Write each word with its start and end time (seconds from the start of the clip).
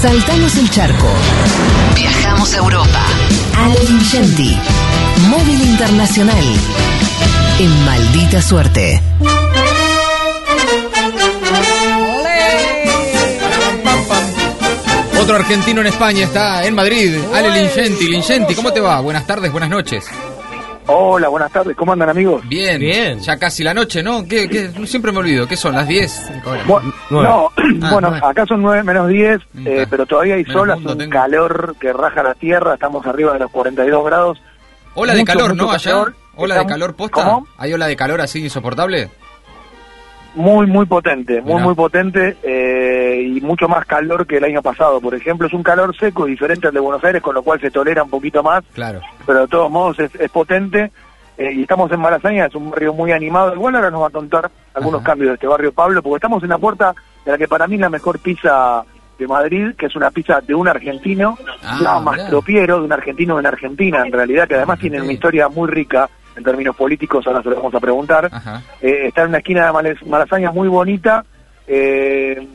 Saltamos 0.00 0.56
el 0.56 0.70
charco. 0.70 1.08
Viajamos 1.94 2.54
a 2.54 2.56
Europa. 2.56 3.04
Ale 3.54 3.84
Lingenti. 3.84 4.56
Móvil 5.28 5.60
Internacional. 5.60 6.44
En 7.58 7.84
maldita 7.84 8.40
suerte. 8.40 9.02
Otro 15.20 15.36
argentino 15.36 15.82
en 15.82 15.88
España 15.88 16.24
está 16.24 16.64
en 16.64 16.74
Madrid. 16.74 17.18
Ale 17.34 17.50
Lingenti. 17.50 18.08
Lingenti, 18.08 18.54
¿cómo 18.54 18.72
te 18.72 18.80
va? 18.80 19.00
Buenas 19.00 19.26
tardes, 19.26 19.52
buenas 19.52 19.68
noches. 19.68 20.06
Hola, 20.92 21.28
buenas 21.28 21.52
tardes. 21.52 21.76
¿Cómo 21.76 21.92
andan, 21.92 22.08
amigos? 22.08 22.42
Bien, 22.48 22.80
bien. 22.80 23.20
Ya 23.20 23.36
casi 23.36 23.62
la 23.62 23.72
noche, 23.72 24.02
¿no? 24.02 24.26
¿Qué, 24.26 24.48
qué? 24.48 24.70
Siempre 24.88 25.12
me 25.12 25.18
olvido. 25.18 25.46
¿Qué 25.46 25.56
son? 25.56 25.76
¿Las 25.76 25.86
10? 25.86 26.32
Bueno, 26.66 26.92
no, 27.10 27.50
ah, 27.82 27.90
bueno, 27.92 28.08
acá 28.08 28.44
son 28.44 28.60
9 28.60 28.82
menos 28.82 29.06
10, 29.06 29.40
eh, 29.66 29.86
pero 29.88 30.04
todavía 30.04 30.34
hay 30.34 30.44
sol, 30.46 30.68
hace 30.68 30.84
un 30.84 31.08
calor 31.08 31.76
que 31.78 31.92
raja 31.92 32.24
la 32.24 32.34
tierra, 32.34 32.74
estamos 32.74 33.06
arriba 33.06 33.32
de 33.34 33.38
los 33.38 33.52
42 33.52 34.04
grados. 34.04 34.42
Ola 34.94 35.14
de 35.14 35.24
calor, 35.24 35.54
¿no? 35.54 35.70
Allá. 35.70 36.06
Ola 36.34 36.58
de 36.58 36.66
calor 36.66 36.94
posta. 36.96 37.22
¿Cómo? 37.22 37.46
¿Hay 37.56 37.72
ola 37.72 37.86
de 37.86 37.94
calor 37.94 38.20
así 38.20 38.42
insoportable? 38.42 39.10
Muy, 40.34 40.66
muy 40.66 40.86
potente, 40.86 41.40
muy, 41.40 41.60
muy 41.60 41.74
potente 41.74 42.36
eh, 42.42 43.20
y 43.36 43.40
mucho 43.40 43.68
más 43.68 43.84
calor 43.84 44.26
que 44.26 44.36
el 44.36 44.44
año 44.44 44.62
pasado. 44.62 45.00
Por 45.00 45.14
ejemplo, 45.14 45.46
es 45.46 45.52
un 45.52 45.62
calor 45.62 45.96
seco 45.96 46.24
diferente 46.24 46.68
al 46.68 46.74
de 46.74 46.80
Buenos 46.80 47.02
Aires, 47.02 47.20
con 47.20 47.34
lo 47.34 47.42
cual 47.42 47.60
se 47.60 47.70
tolera 47.70 48.04
un 48.04 48.10
poquito 48.10 48.42
más. 48.42 48.62
Claro. 48.72 49.00
Pero 49.26 49.40
de 49.40 49.48
todos 49.48 49.70
modos 49.70 49.98
es, 49.98 50.30
potente. 50.30 50.92
Eh, 51.36 51.52
y 51.52 51.62
estamos 51.62 51.90
en 51.90 52.00
Malasaña, 52.00 52.46
es 52.46 52.54
un 52.54 52.70
barrio 52.70 52.92
muy 52.92 53.12
animado. 53.12 53.54
Igual 53.54 53.74
ahora 53.74 53.90
nos 53.90 54.02
va 54.02 54.08
a 54.08 54.10
contar 54.10 54.50
algunos 54.74 55.02
cambios 55.02 55.30
de 55.30 55.34
este 55.34 55.46
barrio 55.46 55.72
Pablo, 55.72 56.02
porque 56.02 56.16
estamos 56.16 56.42
en 56.42 56.50
la 56.50 56.58
puerta 56.58 56.94
de 57.24 57.32
la 57.32 57.38
que 57.38 57.48
para 57.48 57.66
mí 57.66 57.74
es 57.74 57.80
la 57.80 57.88
mejor 57.88 58.18
pizza 58.20 58.84
de 59.18 59.26
Madrid, 59.26 59.74
que 59.76 59.86
es 59.86 59.96
una 59.96 60.10
pizza 60.10 60.40
de 60.40 60.54
un 60.54 60.68
argentino, 60.68 61.36
ah, 61.62 62.00
Mastropiero, 62.02 62.78
de 62.78 62.84
un 62.84 62.92
argentino 62.92 63.38
en 63.38 63.46
Argentina, 63.46 64.02
en 64.04 64.12
realidad, 64.12 64.48
que 64.48 64.54
además 64.54 64.78
tiene 64.78 65.00
una 65.00 65.12
historia 65.12 65.48
muy 65.48 65.68
rica 65.68 66.08
en 66.36 66.44
términos 66.44 66.76
políticos, 66.76 67.26
ahora 67.26 67.42
se 67.42 67.50
lo 67.50 67.56
vamos 67.56 67.74
a 67.74 67.80
preguntar. 67.80 68.30
Eh, 68.80 69.06
está 69.08 69.22
en 69.22 69.28
una 69.28 69.38
esquina 69.38 69.72
de 69.72 69.96
Malasaña 70.06 70.50
muy 70.52 70.68
bonita. 70.68 71.24
Eh, 71.66 72.46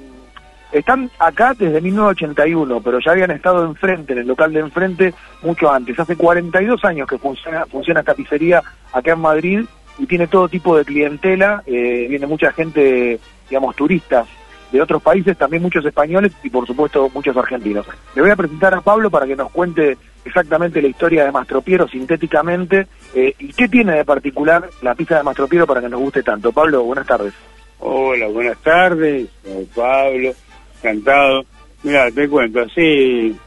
están 0.71 1.09
acá 1.19 1.53
desde 1.57 1.79
1981, 1.79 2.81
pero 2.81 2.99
ya 2.99 3.11
habían 3.11 3.31
estado 3.31 3.65
enfrente, 3.65 4.13
en 4.13 4.19
el 4.19 4.27
local 4.27 4.51
de 4.51 4.59
enfrente, 4.59 5.13
mucho 5.41 5.71
antes. 5.71 5.97
Hace 5.97 6.15
42 6.15 6.83
años 6.83 7.07
que 7.07 7.17
funciona, 7.17 7.65
funciona 7.65 8.01
esta 8.01 8.13
pizzería 8.13 8.61
acá 8.91 9.13
en 9.13 9.19
Madrid 9.19 9.65
y 9.97 10.05
tiene 10.05 10.27
todo 10.27 10.49
tipo 10.49 10.77
de 10.77 10.83
clientela. 10.83 11.63
Eh, 11.65 12.07
viene 12.09 12.27
mucha 12.27 12.51
gente, 12.51 13.19
digamos, 13.49 13.75
turistas 13.75 14.27
de 14.71 14.81
otros 14.81 15.01
países, 15.01 15.37
también 15.37 15.63
muchos 15.63 15.85
españoles 15.85 16.33
y 16.43 16.49
por 16.49 16.67
supuesto 16.67 17.09
muchos 17.13 17.37
argentinos. 17.37 17.85
Le 18.13 18.21
voy 18.21 18.31
a 18.31 18.35
presentar 18.35 18.73
a 18.73 18.81
Pablo 18.81 19.09
para 19.09 19.25
que 19.25 19.35
nos 19.35 19.51
cuente 19.51 19.97
exactamente 20.25 20.81
la 20.81 20.87
historia 20.87 21.23
de 21.23 21.31
Mastropiero 21.31 21.87
sintéticamente 21.87 22.87
eh, 23.13 23.33
y 23.39 23.53
qué 23.53 23.69
tiene 23.69 23.93
de 23.93 24.05
particular 24.05 24.67
la 24.81 24.95
pizza 24.95 25.17
de 25.17 25.23
Mastropiero 25.23 25.65
para 25.65 25.81
que 25.81 25.89
nos 25.89 26.01
guste 26.01 26.23
tanto. 26.23 26.51
Pablo, 26.51 26.83
buenas 26.83 27.07
tardes. 27.07 27.33
Hola, 27.79 28.27
buenas 28.27 28.57
tardes, 28.59 29.29
Pablo, 29.75 30.31
encantado. 30.77 31.45
Mira, 31.83 32.09
te 32.09 32.27
cuento, 32.27 32.61
así 32.61 33.37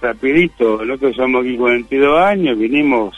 rapidito, 0.00 0.84
nosotros 0.84 1.16
somos 1.16 1.44
aquí 1.44 1.56
42 1.56 2.20
años, 2.20 2.58
vinimos 2.58 3.14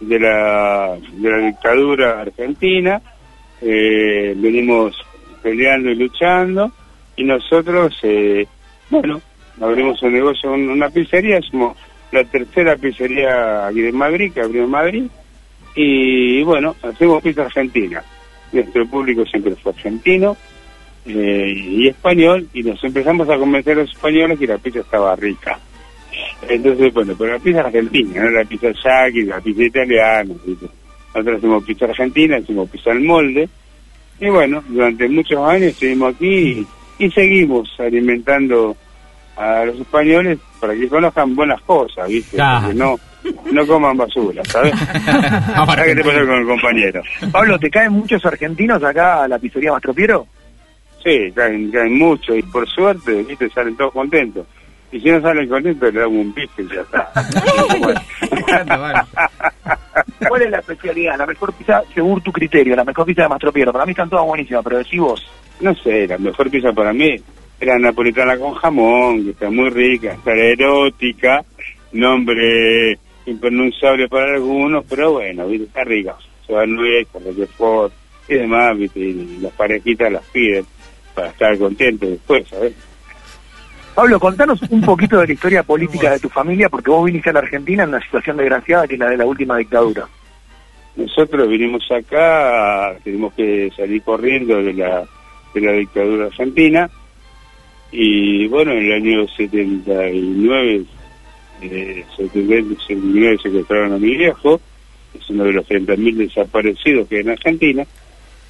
de 0.00 0.18
la, 0.18 0.96
de 1.12 1.30
la 1.30 1.38
dictadura 1.46 2.20
argentina, 2.20 3.00
eh, 3.60 4.34
venimos 4.36 4.96
peleando 5.42 5.90
y 5.90 5.96
luchando 5.96 6.72
y 7.16 7.24
nosotros, 7.24 7.96
eh, 8.02 8.46
bueno, 8.90 9.20
abrimos 9.60 10.02
un 10.02 10.14
negocio, 10.14 10.52
una 10.52 10.88
pizzería, 10.88 11.40
somos 11.42 11.76
la 12.12 12.24
tercera 12.24 12.76
pizzería 12.76 13.66
aquí 13.66 13.80
de 13.80 13.92
Madrid, 13.92 14.32
que 14.32 14.42
abrió 14.42 14.64
en 14.64 14.70
Madrid, 14.70 15.04
y 15.74 16.42
bueno, 16.42 16.76
hacemos 16.82 17.22
pizza 17.22 17.42
argentina. 17.42 18.02
Nuestro 18.52 18.86
público 18.86 19.24
siempre 19.24 19.56
fue 19.56 19.72
argentino 19.72 20.36
eh, 21.06 21.52
y 21.56 21.88
español, 21.88 22.46
y 22.52 22.62
nos 22.62 22.82
empezamos 22.84 23.28
a 23.28 23.38
convencer 23.38 23.78
a 23.78 23.82
los 23.82 23.90
españoles 23.90 24.38
que 24.38 24.46
la 24.46 24.58
pizza 24.58 24.80
estaba 24.80 25.16
rica. 25.16 25.58
Entonces, 26.48 26.92
bueno, 26.92 27.14
pero 27.18 27.32
la 27.32 27.38
pizza 27.38 27.60
argentina, 27.60 28.22
no 28.22 28.30
la 28.30 28.44
pizza 28.44 28.68
yaqui, 28.84 29.22
la 29.22 29.40
pizza 29.40 29.62
italiana. 29.64 30.34
Nosotros 31.14 31.38
hacemos 31.38 31.64
pizza 31.64 31.86
argentina, 31.86 32.36
hacemos 32.36 32.68
pizza 32.68 32.90
al 32.90 33.00
molde, 33.00 33.48
y 34.22 34.28
bueno, 34.28 34.62
durante 34.68 35.08
muchos 35.08 35.38
años 35.48 35.72
estuvimos 35.72 36.14
aquí 36.14 36.64
y, 36.98 37.10
seguimos 37.10 37.68
alimentando 37.80 38.76
a 39.36 39.64
los 39.64 39.78
españoles 39.80 40.38
para 40.60 40.74
que 40.74 40.88
conozcan 40.88 41.34
buenas 41.34 41.60
cosas, 41.62 42.08
¿viste? 42.08 42.36
Que 42.36 42.74
no, 42.74 42.96
no 43.50 43.66
coman 43.66 43.96
basura, 43.96 44.42
¿sabes? 44.44 44.72
¿Qué 45.84 45.94
te 45.94 46.04
pasa 46.04 46.20
con 46.20 46.38
el 46.38 46.46
compañero? 46.46 47.02
Pablo, 47.30 47.58
¿te 47.58 47.70
caen 47.70 47.92
muchos 47.92 48.24
argentinos 48.24 48.82
acá 48.82 49.24
a 49.24 49.28
la 49.28 49.38
pizzería 49.38 49.72
Mastropiero? 49.72 50.26
Sí, 51.02 51.32
caen, 51.34 51.70
caen 51.70 51.98
muchos 51.98 52.36
y 52.36 52.42
por 52.42 52.68
suerte, 52.68 53.22
¿viste? 53.24 53.48
Salen 53.50 53.76
todos 53.76 53.92
contentos. 53.92 54.46
Y 54.92 55.00
si 55.00 55.10
no 55.10 55.20
salen 55.22 55.48
contentos, 55.48 55.92
le 55.92 56.00
damos 56.00 56.18
un 56.18 56.32
piste 56.34 56.62
y 56.62 56.68
ya 56.68 56.82
está. 56.82 57.10
¿Cuál 60.28 60.42
es 60.42 60.50
la 60.50 60.58
especialidad? 60.58 61.16
La 61.18 61.26
mejor 61.26 61.52
pizza, 61.54 61.82
según 61.94 62.20
tu 62.20 62.30
criterio, 62.30 62.76
la 62.76 62.84
mejor 62.84 63.06
pizza 63.06 63.22
de 63.22 63.28
Mastro 63.28 63.52
Piero. 63.52 63.72
Para 63.72 63.86
mí 63.86 63.92
están 63.92 64.10
todas 64.10 64.26
buenísimas, 64.26 64.62
pero 64.62 64.78
decís 64.78 65.00
vos. 65.00 65.26
No 65.60 65.74
sé, 65.74 66.06
la 66.06 66.18
mejor 66.18 66.50
pizza 66.50 66.72
para 66.72 66.92
mí 66.92 67.16
era 67.62 67.78
napolitana 67.78 68.36
con 68.36 68.54
jamón, 68.54 69.22
que 69.22 69.30
está 69.30 69.48
muy 69.48 69.70
rica, 69.70 70.14
está 70.14 70.32
erótica, 70.34 71.44
nombre 71.92 72.98
impronunciable 73.24 74.08
para 74.08 74.34
algunos, 74.34 74.84
pero 74.88 75.12
bueno, 75.12 75.46
¿viste? 75.46 75.66
está 75.66 75.84
rica. 75.84 76.16
Se 76.44 76.52
va 76.52 76.64
con 77.12 77.22
Ford 77.56 77.92
y 78.28 78.34
demás, 78.34 78.76
¿viste? 78.76 78.98
y 78.98 79.38
las 79.40 79.52
parejitas 79.52 80.10
las 80.10 80.24
piden 80.24 80.64
para 81.14 81.28
estar 81.28 81.56
contentos 81.56 82.10
después, 82.10 82.48
¿sabes? 82.48 82.74
Pablo, 83.94 84.18
contanos 84.18 84.60
un 84.68 84.80
poquito 84.80 85.20
de 85.20 85.28
la 85.28 85.32
historia 85.32 85.62
política 85.62 86.10
de 86.10 86.18
tu 86.18 86.28
familia, 86.28 86.68
porque 86.68 86.90
vos 86.90 87.04
viniste 87.04 87.30
a 87.30 87.34
la 87.34 87.40
Argentina 87.40 87.84
en 87.84 87.90
una 87.90 88.02
situación 88.02 88.38
desgraciada 88.38 88.88
que 88.88 88.94
es 88.94 89.00
la 89.00 89.10
de 89.10 89.18
la 89.18 89.26
última 89.26 89.56
dictadura. 89.56 90.08
Nosotros 90.96 91.48
vinimos 91.48 91.84
acá, 91.92 92.96
tenemos 93.04 93.32
que 93.34 93.70
salir 93.76 94.02
corriendo 94.02 94.60
de 94.60 94.72
la, 94.72 95.04
de 95.54 95.60
la 95.60 95.72
dictadura 95.72 96.26
argentina, 96.26 96.90
y 97.92 98.46
bueno, 98.48 98.72
en 98.72 98.86
el 98.86 98.92
año 98.92 99.28
79, 99.28 100.84
eh, 101.60 102.04
79 102.16 103.38
secuestraron 103.42 103.92
a 103.92 103.98
mi 103.98 104.16
viejo, 104.16 104.60
es 105.14 105.28
uno 105.28 105.44
de 105.44 105.52
los 105.52 105.68
30.000 105.68 106.14
desaparecidos 106.16 107.06
que 107.06 107.16
hay 107.16 107.20
en 107.20 107.30
Argentina, 107.30 107.86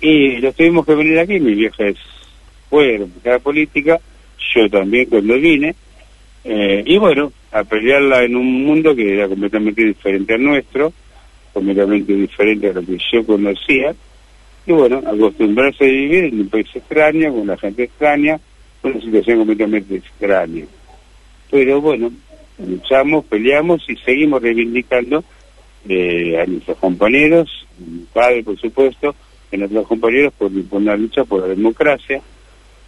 y 0.00 0.38
los 0.38 0.54
tuvimos 0.54 0.86
que 0.86 0.94
venir 0.94 1.18
aquí, 1.18 1.40
mi 1.40 1.54
vieja 1.54 1.86
es, 1.86 1.98
fue 2.70 3.04
la 3.24 3.40
política, 3.40 4.00
yo 4.54 4.70
también 4.70 5.06
cuando 5.06 5.34
vine, 5.34 5.74
eh, 6.44 6.82
y 6.86 6.96
bueno, 6.98 7.32
a 7.50 7.64
pelearla 7.64 8.22
en 8.22 8.36
un 8.36 8.64
mundo 8.64 8.94
que 8.94 9.12
era 9.14 9.28
completamente 9.28 9.84
diferente 9.84 10.34
al 10.34 10.42
nuestro, 10.42 10.92
completamente 11.52 12.14
diferente 12.14 12.70
a 12.70 12.74
lo 12.74 12.86
que 12.86 12.96
yo 13.12 13.26
conocía, 13.26 13.92
y 14.66 14.72
bueno, 14.72 15.02
acostumbrarse 15.04 15.84
a 15.84 15.88
vivir 15.88 16.24
en 16.24 16.40
un 16.42 16.48
país 16.48 16.68
extraño, 16.72 17.34
con 17.34 17.48
la 17.48 17.56
gente 17.56 17.82
extraña, 17.82 18.40
una 18.82 19.00
situación 19.00 19.38
completamente 19.38 19.96
extraña. 19.96 20.64
Pero 21.50 21.80
bueno, 21.80 22.10
luchamos, 22.58 23.24
peleamos 23.26 23.84
y 23.88 23.96
seguimos 23.96 24.42
reivindicando 24.42 25.22
eh, 25.88 26.40
a 26.40 26.46
nuestros 26.46 26.78
compañeros, 26.78 27.66
mi 27.78 28.04
padre 28.12 28.42
por 28.42 28.58
supuesto, 28.58 29.14
a 29.52 29.56
nuestros 29.56 29.86
compañeros 29.86 30.32
por, 30.38 30.50
por 30.64 30.80
una 30.80 30.96
lucha 30.96 31.24
por 31.24 31.42
la 31.42 31.48
democracia, 31.48 32.20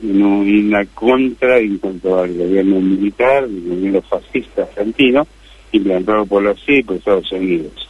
no, 0.01 0.41
una 0.41 0.85
contra 0.87 1.59
en 1.59 1.79
cuanto 1.79 2.21
al 2.21 2.37
gobierno 2.37 2.81
militar, 2.81 3.45
el 3.45 3.69
gobierno 3.69 4.03
fascista 4.03 4.63
argentino, 4.63 5.27
implantado 5.73 6.27
por 6.27 6.43
la 6.43 6.55
CIA 6.55 6.79
y 6.79 6.83
por 6.83 6.97
Estados 6.97 7.33
Unidos. 7.33 7.89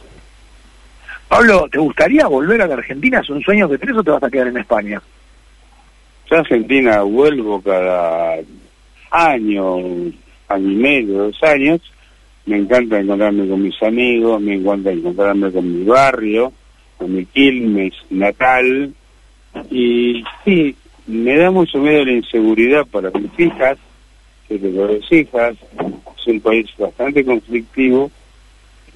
Pablo, 1.27 1.67
¿te 1.71 1.79
gustaría 1.79 2.27
volver 2.27 2.61
a 2.61 2.67
la 2.67 2.75
Argentina? 2.75 3.19
¿Es 3.19 3.29
un 3.29 3.41
sueño 3.41 3.67
que 3.67 3.77
tenés 3.77 3.97
o 3.97 4.03
te 4.03 4.11
vas 4.11 4.23
a 4.23 4.29
quedar 4.29 4.47
en 4.47 4.57
España? 4.57 5.01
Yo 6.35 6.41
Argentina 6.41 7.01
vuelvo 7.01 7.61
cada 7.61 8.39
año, 9.09 9.77
año 10.49 10.69
y 10.69 10.75
medio, 10.75 11.17
dos 11.19 11.43
años. 11.43 11.79
Me 12.45 12.57
encanta 12.57 12.99
encontrarme 12.99 13.47
con 13.47 13.63
mis 13.63 13.81
amigos, 13.81 14.41
me 14.41 14.55
encanta 14.55 14.91
encontrarme 14.91 15.49
con 15.49 15.79
mi 15.79 15.85
barrio, 15.85 16.51
con 16.97 17.15
mi 17.15 17.25
Quilmes 17.25 17.93
natal. 18.09 18.93
Y 19.71 20.25
sí, 20.43 20.75
me 21.07 21.37
da 21.37 21.51
mucho 21.51 21.77
miedo 21.77 22.03
la 22.03 22.11
inseguridad 22.11 22.85
para 22.85 23.11
mis 23.11 23.31
hijas, 23.39 23.77
que 24.49 24.59
tengo 24.59 24.87
dos 24.87 25.09
hijas, 25.13 25.55
es 26.17 26.27
un 26.27 26.41
país 26.41 26.67
bastante 26.77 27.23
conflictivo, 27.23 28.11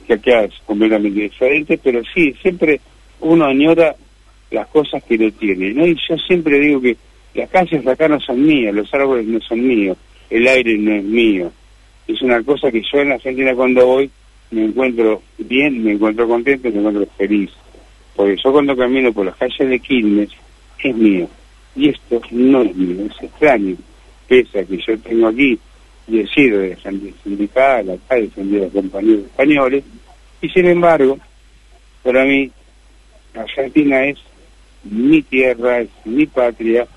que 0.06 0.14
acá 0.16 0.44
es 0.44 0.56
completamente 0.66 1.22
diferente, 1.22 1.80
pero 1.82 2.02
sí, 2.14 2.36
siempre 2.42 2.82
uno 3.22 3.46
añora 3.46 3.96
las 4.52 4.68
cosas 4.68 5.02
que 5.06 5.18
no 5.18 5.32
tiene, 5.32 5.74
¿no? 5.74 5.88
Y 5.88 5.96
yo 5.96 6.18
siempre 6.18 6.60
digo 6.60 6.82
que 6.82 6.98
las 7.34 7.50
calles 7.50 7.86
acá 7.86 8.08
no 8.08 8.20
son 8.20 8.46
mías, 8.46 8.74
los 8.74 8.94
árboles 8.94 9.26
no 9.26 9.40
son 9.42 9.68
míos, 9.68 9.98
el 10.30 10.48
aire 10.48 10.78
no 10.78 10.96
es 10.96 11.04
mío. 11.04 11.52
Es 12.08 12.22
una 12.22 12.42
cosa 12.44 12.72
que 12.72 12.82
yo 12.82 13.00
en 13.00 13.10
la 13.10 13.16
Argentina 13.16 13.54
cuando 13.56 13.86
voy 13.86 14.10
me 14.52 14.66
encuentro 14.66 15.22
bien, 15.38 15.84
me 15.84 15.92
encuentro 15.92 16.28
contento, 16.28 16.70
me 16.70 16.80
encuentro 16.80 17.08
feliz. 17.18 17.52
Porque 18.16 18.36
yo 18.44 18.52
cuando 18.52 18.76
camino 18.76 19.14
por 19.14 19.26
las 19.26 19.36
calles 19.36 19.70
de 19.70 19.80
Quilmes 19.80 20.30
es 20.84 20.96
mío. 20.96 21.28
Y 21.76 21.90
esto 21.90 22.22
no 22.32 22.64
es 22.64 22.76
mío, 22.76 23.06
es 23.06 23.24
extraño. 23.24 23.76
Pese 24.28 24.60
a 24.60 24.66
que 24.66 24.78
yo 24.78 24.98
tengo 25.00 25.28
aquí 25.28 25.60
y 26.10 26.20
he 26.20 26.28
sido 26.28 26.60
de 26.60 26.76
sindical, 27.24 27.92
acá 27.92 28.18
he 28.18 28.22
defendido 28.22 28.66
a 28.66 28.70
compañeros 28.70 29.26
españoles, 29.26 29.84
y 30.42 30.50
sin 30.50 30.66
embargo, 30.66 31.20
para 32.04 32.26
mí, 32.26 32.50
Argentina 33.36 34.06
es 34.06 34.18
mi 34.84 35.22
tierra, 35.22 35.82
es 35.82 35.90
mi 36.06 36.26
patria, 36.26 36.88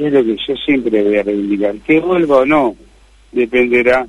y 0.00 0.06
es 0.06 0.12
lo 0.14 0.24
que 0.24 0.34
yo 0.34 0.56
siempre 0.64 1.02
voy 1.02 1.18
a 1.18 1.22
reivindicar. 1.22 1.74
Que 1.86 2.00
vuelva 2.00 2.38
o 2.38 2.46
no, 2.46 2.74
dependerá 3.32 4.06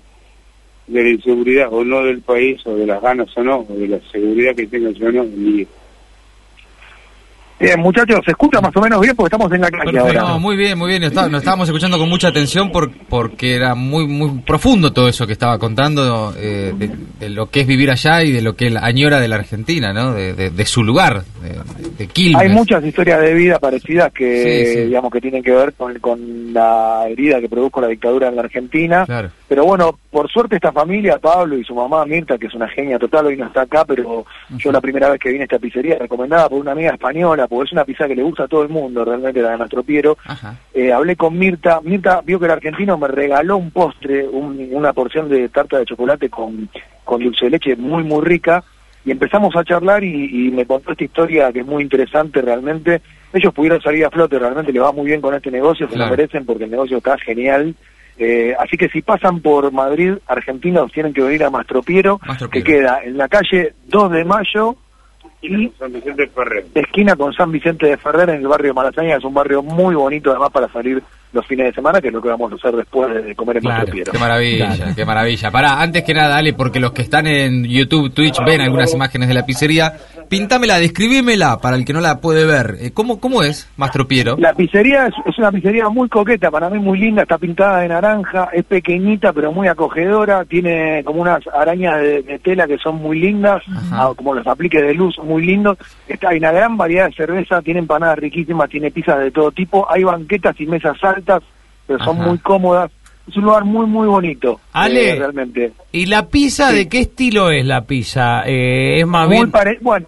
de 0.87 1.03
la 1.03 1.09
inseguridad 1.09 1.67
o 1.69 1.83
no 1.83 2.01
del 2.03 2.21
país, 2.21 2.65
o 2.65 2.75
de 2.75 2.85
las 2.85 3.01
ganas 3.01 3.27
o 3.35 3.43
no, 3.43 3.65
o 3.69 3.73
de 3.73 3.89
la 3.89 3.99
seguridad 4.09 4.55
que 4.55 4.67
tenga 4.67 4.91
yo 4.91 5.07
o 5.07 5.11
no 5.11 5.23
en 5.23 5.67
Bien, 7.61 7.79
muchachos, 7.79 8.21
¿se 8.25 8.31
escucha 8.31 8.59
más 8.59 8.75
o 8.75 8.81
menos 8.81 8.99
bien? 9.01 9.15
Porque 9.15 9.35
estamos 9.35 9.51
en 9.53 9.61
la 9.61 9.69
calle 9.69 9.99
ahora. 9.99 10.21
No, 10.21 10.39
muy 10.39 10.55
bien, 10.55 10.79
muy 10.79 10.89
bien. 10.89 11.03
Está, 11.03 11.29
nos 11.29 11.41
estábamos 11.41 11.67
escuchando 11.69 11.99
con 11.99 12.09
mucha 12.09 12.29
atención 12.29 12.71
por, 12.71 12.91
porque 12.91 13.53
era 13.53 13.75
muy 13.75 14.07
muy 14.07 14.39
profundo 14.39 14.91
todo 14.93 15.07
eso 15.07 15.27
que 15.27 15.33
estaba 15.33 15.59
contando 15.59 16.33
eh, 16.37 16.73
de, 17.19 17.29
lo 17.29 17.51
que 17.51 17.61
es 17.61 17.67
vivir 17.67 17.91
allá 17.91 18.23
y 18.23 18.31
de 18.31 18.41
lo 18.41 18.55
que 18.55 18.65
él 18.65 18.77
añora 18.77 19.19
de 19.19 19.27
la 19.27 19.35
Argentina, 19.35 19.93
¿no? 19.93 20.13
De, 20.13 20.65
su 20.65 20.83
lugar, 20.83 21.23
de. 21.41 21.59
Hay 22.35 22.49
muchas 22.49 22.83
historias 22.83 23.21
de 23.21 23.33
vida 23.33 23.59
parecidas 23.59 24.11
que, 24.13 24.85
digamos, 24.85 25.11
que 25.11 25.21
tienen 25.21 25.43
que 25.43 25.51
ver 25.51 25.73
con, 25.73 25.97
con 25.99 26.53
la 26.53 27.05
herida 27.07 27.39
que 27.39 27.49
produjo 27.49 27.81
la 27.81 27.87
dictadura 27.87 28.27
en 28.27 28.35
la 28.35 28.43
Argentina. 28.43 29.05
Claro. 29.05 29.29
Pero 29.47 29.65
bueno, 29.65 29.99
por 30.09 30.29
suerte 30.31 30.55
esta 30.55 30.71
familia, 30.71 31.17
Pablo 31.17 31.57
y 31.57 31.63
su 31.63 31.75
mamá 31.75 32.05
Mirta, 32.05 32.37
que 32.37 32.47
es 32.47 32.53
una 32.53 32.69
genia 32.69 32.97
total, 32.97 33.25
hoy 33.25 33.37
no 33.37 33.47
está 33.47 33.61
acá, 33.63 33.83
pero 33.85 34.25
yo 34.57 34.71
la 34.71 34.79
primera 34.79 35.09
vez 35.09 35.19
que 35.19 35.29
vine 35.29 35.41
a 35.41 35.43
esta 35.43 35.59
pizzería, 35.59 35.97
recomendada 35.97 36.47
por 36.47 36.59
una 36.59 36.71
amiga 36.71 36.91
española, 36.91 37.47
porque 37.47 37.67
es 37.67 37.73
una 37.73 37.83
pizza 37.83 38.07
que 38.07 38.15
le 38.15 38.23
gusta 38.23 38.43
a 38.43 38.47
todo 38.47 38.63
el 38.63 38.69
mundo, 38.69 39.03
realmente 39.03 39.41
la 39.41 39.51
de 39.51 39.57
Mastro 39.57 39.83
Piero, 39.83 40.17
eh, 40.73 40.93
hablé 40.93 41.15
con 41.15 41.37
Mirta, 41.37 41.81
Mirta 41.81 42.21
vio 42.21 42.39
que 42.39 42.45
el 42.45 42.51
argentino 42.51 42.97
me 42.97 43.07
regaló 43.07 43.57
un 43.57 43.71
postre, 43.71 44.27
una 44.27 44.93
porción 44.93 45.27
de 45.27 45.49
tarta 45.49 45.79
de 45.79 45.85
chocolate 45.85 46.29
con, 46.29 46.69
con 47.03 47.21
dulce 47.21 47.45
de 47.45 47.51
leche 47.51 47.75
muy, 47.75 48.03
muy 48.03 48.23
rica, 48.23 48.63
y 49.05 49.11
empezamos 49.11 49.55
a 49.55 49.63
charlar 49.63 50.03
y, 50.03 50.51
me 50.51 50.65
contó 50.65 50.91
esta 50.91 51.03
historia 51.03 51.51
que 51.51 51.59
es 51.59 51.65
muy 51.65 51.83
interesante 51.83 52.41
realmente. 52.41 53.01
Ellos 53.33 53.53
pudieron 53.53 53.81
salir 53.81 54.05
a 54.05 54.09
flote, 54.09 54.37
realmente 54.37 54.73
le 54.73 54.79
va 54.79 54.91
muy 54.91 55.05
bien 55.05 55.21
con 55.21 55.33
este 55.33 55.49
negocio, 55.49 55.89
se 55.89 55.97
lo 55.97 56.07
merecen 56.07 56.45
porque 56.45 56.65
el 56.65 56.71
negocio 56.71 56.97
está 56.97 57.17
genial 57.17 57.75
eh, 58.17 58.53
así 58.59 58.77
que 58.77 58.87
si 58.89 59.01
pasan 59.01 59.39
por 59.39 59.71
Madrid, 59.71 60.13
Argentina, 60.27 60.85
tienen 60.93 61.11
que 61.11 61.23
venir 61.23 61.43
a 61.43 61.49
Mastropiero, 61.49 62.19
que 62.51 62.63
queda 62.63 62.99
en 63.03 63.17
la 63.17 63.27
calle 63.27 63.73
2 63.87 64.11
de 64.11 64.25
Mayo 64.25 64.75
y 65.41 65.69
San 65.79 65.91
Vicente 65.91 66.23
de 66.23 66.27
Ferrer. 66.27 66.65
esquina 66.75 67.15
con 67.15 67.33
San 67.33 67.51
Vicente 67.51 67.87
de 67.87 67.97
Ferrer 67.97 68.29
en 68.29 68.41
el 68.41 68.47
barrio 68.47 68.67
de 68.67 68.73
Malasaña, 68.73 69.15
es 69.15 69.23
un 69.23 69.33
barrio 69.33 69.63
muy 69.63 69.95
bonito 69.95 70.29
además 70.29 70.51
para 70.51 70.71
salir 70.71 71.01
los 71.33 71.45
fines 71.47 71.67
de 71.67 71.73
semana, 71.73 72.01
que 72.01 72.07
es 72.07 72.13
lo 72.13 72.21
que 72.21 72.29
vamos 72.29 72.51
a 72.51 72.55
hacer 72.55 72.75
después 72.75 73.23
de 73.23 73.35
comer 73.35 73.57
en 73.57 73.63
claro, 73.63 73.85
Qué 73.91 74.19
maravilla, 74.19 74.93
qué 74.95 75.05
maravilla. 75.05 75.51
Pará, 75.51 75.81
antes 75.81 76.03
que 76.03 76.13
nada, 76.13 76.29
dale, 76.29 76.53
porque 76.53 76.79
los 76.79 76.91
que 76.91 77.01
están 77.01 77.27
en 77.27 77.63
YouTube, 77.63 78.13
Twitch, 78.13 78.43
ven 78.45 78.61
algunas 78.61 78.93
imágenes 78.93 79.27
de 79.29 79.33
la 79.33 79.45
pizzería. 79.45 79.93
Pintámela, 80.27 80.79
describímela 80.79 81.59
para 81.59 81.75
el 81.75 81.85
que 81.85 81.93
no 81.93 81.99
la 81.99 82.19
puede 82.19 82.45
ver. 82.45 82.77
Eh, 82.79 82.91
¿Cómo, 82.93 83.19
cómo 83.19 83.43
es, 83.43 83.69
Mastro 83.77 84.07
Piero? 84.07 84.37
La 84.37 84.53
pizzería 84.53 85.07
es, 85.07 85.37
una 85.37 85.51
pizzería 85.51 85.89
muy 85.89 86.07
coqueta, 86.07 86.49
para 86.49 86.69
mí 86.69 86.79
muy 86.79 86.99
linda, 86.99 87.23
está 87.23 87.37
pintada 87.37 87.79
de 87.79 87.89
naranja, 87.89 88.49
es 88.53 88.63
pequeñita 88.63 89.33
pero 89.33 89.51
muy 89.51 89.67
acogedora, 89.67 90.45
tiene 90.45 91.03
como 91.03 91.21
unas 91.21 91.45
arañas 91.47 92.01
de, 92.01 92.39
tela 92.43 92.65
que 92.65 92.77
son 92.77 92.95
muy 92.95 93.19
lindas, 93.19 93.61
ah, 93.91 94.11
como 94.15 94.33
los 94.33 94.47
apliques 94.47 94.81
de 94.81 94.93
luz 94.93 95.17
muy 95.23 95.45
lindos. 95.45 95.77
Está, 96.07 96.29
hay 96.29 96.37
una 96.37 96.51
gran 96.51 96.77
variedad 96.77 97.07
de 97.07 97.15
cerveza, 97.15 97.61
tiene 97.61 97.79
empanadas 97.79 98.19
riquísimas, 98.19 98.69
tiene 98.69 98.91
pizzas 98.91 99.19
de 99.19 99.31
todo 99.31 99.51
tipo, 99.51 99.85
hay 99.89 100.03
banquetas 100.03 100.59
y 100.59 100.65
mesas 100.65 100.97
altas 101.03 101.20
pero 101.87 102.03
son 102.03 102.17
muy 102.17 102.37
cómodas. 102.39 102.91
Es 103.27 103.37
un 103.37 103.43
lugar 103.43 103.63
muy, 103.63 103.85
muy 103.85 104.07
bonito. 104.07 104.59
Ale, 104.73 105.11
eh, 105.11 105.15
realmente. 105.15 105.73
¿y 105.91 106.07
la 106.07 106.27
pizza 106.27 106.71
de 106.71 106.89
qué 106.89 107.01
estilo 107.01 107.51
es 107.51 107.65
la 107.65 107.81
pizza? 107.85 108.43
Eh, 108.45 108.99
es 108.99 109.07
más 109.07 109.29
bien... 109.29 109.51
bueno, 109.81 110.07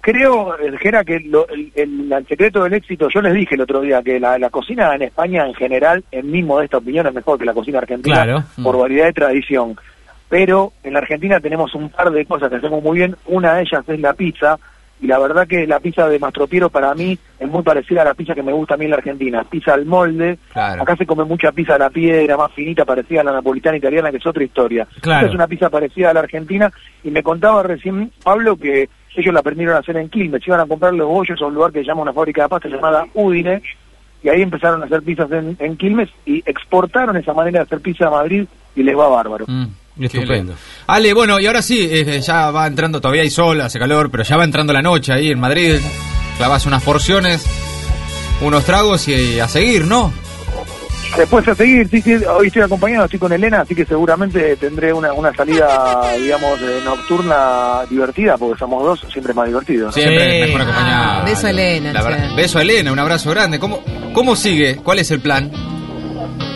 creo, 0.00 0.56
Jera, 0.80 1.04
que 1.04 1.16
el, 1.16 2.24
secreto 2.28 2.62
del 2.62 2.74
éxito, 2.74 3.08
yo 3.12 3.20
les 3.20 3.34
dije 3.34 3.54
el 3.54 3.62
otro 3.62 3.80
día 3.80 4.02
que 4.02 4.20
la, 4.20 4.50
cocina 4.50 4.94
en 4.94 5.02
España 5.02 5.46
en 5.46 5.54
general, 5.54 6.04
en 6.12 6.30
mi 6.30 6.42
modesta 6.42 6.78
opinión, 6.78 7.06
es 7.06 7.14
mejor 7.14 7.38
que 7.38 7.44
la 7.44 7.54
cocina 7.54 7.78
argentina 7.78 8.46
por 8.62 8.78
variedad 8.78 9.06
de 9.06 9.12
tradición. 9.12 9.76
Pero 10.28 10.72
en 10.82 10.94
la 10.94 11.00
Argentina 11.00 11.38
tenemos 11.40 11.74
un 11.74 11.90
par 11.90 12.10
de 12.10 12.24
cosas 12.24 12.48
que 12.50 12.56
hacemos 12.56 12.82
muy 12.82 12.98
bien. 12.98 13.16
Una 13.26 13.54
de 13.54 13.62
ellas 13.62 13.84
es 13.86 14.00
la 14.00 14.14
pizza, 14.14 14.58
y 15.00 15.06
la 15.06 15.18
verdad 15.18 15.46
que 15.46 15.66
la 15.66 15.80
pizza 15.80 16.08
de 16.08 16.18
Mastropiero 16.18 16.70
para 16.70 16.94
mí 16.94 17.18
es 17.38 17.48
muy 17.48 17.62
parecida 17.62 18.02
a 18.02 18.06
la 18.06 18.14
pizza 18.14 18.34
que 18.34 18.42
me 18.42 18.52
gusta 18.52 18.74
a 18.74 18.76
mí 18.76 18.84
en 18.84 18.92
la 18.92 18.96
Argentina, 18.96 19.44
pizza 19.44 19.74
al 19.74 19.84
molde, 19.84 20.38
acá 20.54 20.96
se 20.96 21.06
come 21.06 21.24
mucha 21.24 21.52
pizza 21.52 21.74
a 21.74 21.78
la 21.78 21.90
piedra, 21.90 22.36
más 22.36 22.52
finita, 22.52 22.84
parecida 22.84 23.20
a 23.20 23.24
la 23.24 23.32
napolitana 23.32 23.76
italiana, 23.76 24.10
que 24.10 24.18
es 24.18 24.26
otra 24.26 24.44
historia. 24.44 24.86
es 25.02 25.34
una 25.34 25.46
pizza 25.46 25.68
parecida 25.68 26.10
a 26.10 26.14
la 26.14 26.20
Argentina, 26.20 26.72
y 27.02 27.10
me 27.10 27.22
contaba 27.22 27.62
recién 27.62 28.12
Pablo 28.22 28.56
que 28.56 28.88
ellos 29.16 29.34
la 29.34 29.40
aprendieron 29.40 29.76
a 29.76 29.80
hacer 29.80 29.96
en 29.96 30.08
Quilmes, 30.08 30.46
iban 30.46 30.60
a 30.60 30.66
comprar 30.66 30.94
los 30.94 31.08
bollos 31.08 31.40
a 31.40 31.46
un 31.46 31.54
lugar 31.54 31.72
que 31.72 31.80
se 31.80 31.86
llama 31.86 32.02
una 32.02 32.12
fábrica 32.12 32.42
de 32.44 32.48
pasta 32.48 32.68
llamada 32.68 33.06
Udine, 33.14 33.62
y 34.22 34.28
ahí 34.30 34.40
empezaron 34.40 34.82
a 34.82 34.86
hacer 34.86 35.02
pizzas 35.02 35.30
en, 35.30 35.76
Quilmes 35.76 36.08
y 36.24 36.42
exportaron 36.46 37.16
esa 37.16 37.34
manera 37.34 37.58
de 37.58 37.64
hacer 37.64 37.80
pizza 37.80 38.06
a 38.06 38.10
Madrid 38.10 38.46
y 38.74 38.82
les 38.82 38.96
va 38.96 39.08
bárbaro. 39.08 39.44
Mm. 39.46 39.66
Estupendo. 39.98 40.54
Ale, 40.86 41.12
bueno, 41.12 41.38
y 41.38 41.46
ahora 41.46 41.62
sí, 41.62 41.88
eh, 41.90 42.20
ya 42.20 42.50
va 42.50 42.66
entrando, 42.66 43.00
todavía 43.00 43.22
hay 43.22 43.30
sol, 43.30 43.60
hace 43.60 43.78
calor, 43.78 44.10
pero 44.10 44.24
ya 44.24 44.36
va 44.36 44.44
entrando 44.44 44.72
la 44.72 44.82
noche 44.82 45.12
ahí 45.12 45.30
en 45.30 45.38
Madrid. 45.38 45.76
Clavas 46.36 46.66
unas 46.66 46.82
porciones, 46.82 47.44
unos 48.40 48.64
tragos 48.64 49.06
y, 49.06 49.38
a 49.38 49.46
seguir, 49.46 49.84
¿no? 49.84 50.12
Después 51.16 51.46
a 51.46 51.54
seguir, 51.54 51.88
sí, 51.88 52.02
sí, 52.02 52.16
hoy 52.24 52.48
estoy 52.48 52.62
acompañado, 52.62 53.04
estoy 53.04 53.20
con 53.20 53.32
Elena, 53.32 53.60
así 53.60 53.72
que 53.72 53.86
seguramente 53.86 54.56
tendré 54.56 54.92
una, 54.92 55.12
una 55.12 55.32
salida, 55.32 56.12
digamos, 56.18 56.60
eh, 56.60 56.80
nocturna 56.84 57.82
divertida, 57.88 58.36
porque 58.36 58.58
somos 58.58 58.82
dos, 58.82 59.06
siempre 59.12 59.32
más 59.32 59.46
divertidos. 59.46 59.94
Siempre 59.94 60.46
mejor 60.46 60.62
acompañado. 60.62 61.20
Ah, 61.20 61.22
beso 61.24 61.46
a 61.46 61.50
Elena. 61.50 62.34
beso 62.34 62.58
a 62.58 62.62
Elena, 62.62 62.90
un 62.90 62.98
abrazo 62.98 63.30
grande. 63.30 63.60
¿Cómo, 63.60 63.80
¿Cómo 64.12 64.34
sigue? 64.34 64.74
¿Cuál 64.82 64.98
es 64.98 65.12
el 65.12 65.20
plan? 65.20 65.52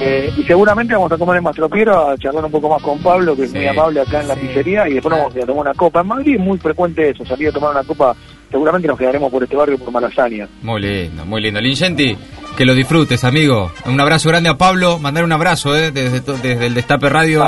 Eh, 0.01 0.33
y 0.37 0.45
seguramente 0.45 0.95
vamos 0.95 1.11
a 1.11 1.19
comer 1.19 1.39
en 1.39 1.45
Mastropiero 1.45 2.11
a 2.11 2.17
charlar 2.17 2.45
un 2.45 2.53
poco 2.53 2.69
más 2.69 2.81
con 2.83 2.99
Pablo, 3.01 3.35
que 3.35 3.45
es 3.45 3.53
muy 3.53 3.67
amable 3.67 4.01
acá 4.01 4.21
en 4.21 4.29
la 4.29 4.37
pizzería, 4.37 4.89
y 4.89 4.95
después 4.95 5.17
vamos 5.17 5.35
a 5.35 5.41
tomar 5.41 5.67
una 5.67 5.75
copa. 5.75 6.01
En 6.01 6.07
Madrid 6.07 6.35
es 6.37 6.41
muy 6.41 6.59
frecuente 6.59 7.11
eso, 7.11 7.25
salir 7.25 7.49
a 7.49 7.53
tomar 7.53 7.73
una 7.73 7.85
copa. 7.85 8.15
Seguramente 8.51 8.89
nos 8.89 8.99
quedaremos 8.99 9.31
por 9.31 9.43
este 9.43 9.57
barrio, 9.57 9.79
por 9.79 9.91
Malasaña. 9.91 10.49
Muy 10.63 10.81
lindo, 10.81 11.27
muy 11.27 11.43
lindo. 11.43 11.61
Lingenti, 11.61 12.17
que 12.57 12.65
lo 12.65 12.75
disfrutes, 12.75 13.25
amigo. 13.25 13.73
Un 13.87 14.01
abrazo 14.01 14.29
grande 14.29 14.49
a 14.49 14.57
Pablo, 14.57 14.99
mandar 14.99 15.25
un 15.25 15.33
abrazo 15.33 15.77
eh, 15.77 15.91
desde, 15.91 16.21
desde 16.21 16.67
el 16.67 16.75
Destape 16.75 17.09
Radio. 17.09 17.45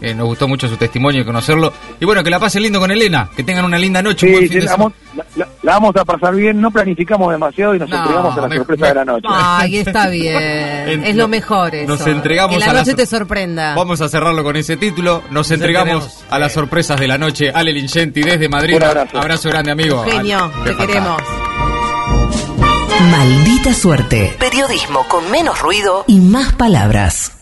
Eh, 0.00 0.14
nos 0.14 0.26
gustó 0.26 0.48
mucho 0.48 0.68
su 0.68 0.76
testimonio 0.76 1.20
y 1.20 1.24
conocerlo. 1.24 1.72
Y 2.00 2.04
bueno, 2.04 2.24
que 2.24 2.30
la 2.30 2.38
pasen 2.38 2.62
lindo 2.62 2.80
con 2.80 2.90
Elena, 2.90 3.28
que 3.36 3.42
tengan 3.42 3.64
una 3.64 3.78
linda 3.78 4.02
noche. 4.02 4.48
Sí, 4.48 4.60
la, 4.60 5.72
vamos 5.72 5.96
a 5.96 6.04
pasar 6.04 6.34
bien, 6.34 6.60
no 6.60 6.70
planificamos 6.70 7.30
demasiado 7.30 7.74
y 7.74 7.78
nos 7.78 7.90
entregamos 7.90 8.36
a 8.36 8.48
la 8.48 8.56
sorpresa 8.56 8.86
de 8.86 8.94
la 8.94 9.04
noche. 9.04 9.28
Ay, 9.28 9.78
está 9.78 10.08
bien. 10.10 11.04
es 11.04 11.16
lo 11.16 11.28
mejor 11.28 11.74
eso. 11.74 11.88
Nos 11.88 12.06
entregamos 12.06 12.56
que 12.56 12.66
la 12.66 12.72
noche 12.72 12.94
te 12.94 13.06
sorprenda. 13.06 13.74
Vamos 13.74 14.00
a 14.00 14.08
cerrarlo 14.08 14.42
con 14.42 14.56
ese 14.56 14.76
título. 14.76 15.22
Nos, 15.30 15.50
entregamos 15.50 16.24
a 16.30 16.38
las 16.38 16.52
sorpresas 16.52 16.98
de 16.98 17.08
la 17.08 17.18
noche. 17.18 17.50
Ale 17.52 17.72
Lingenti 17.72 18.22
desde 18.22 18.48
Madrid. 18.48 18.76
Un 18.76 18.84
abrazo. 18.84 19.18
abrazo 19.18 19.48
grande, 19.50 19.72
amigo. 19.72 20.04
Genio, 20.04 20.50
te 20.64 20.76
queremos. 20.76 21.22
Maldita 23.10 23.74
suerte. 23.74 24.36
Periodismo 24.38 25.06
con 25.08 25.30
menos 25.30 25.60
ruido 25.60 26.04
y 26.06 26.20
más 26.20 26.52
palabras. 26.52 27.39